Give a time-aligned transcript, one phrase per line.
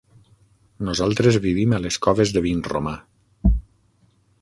[0.87, 2.99] Nosaltres vivim a les Coves de Vinromà.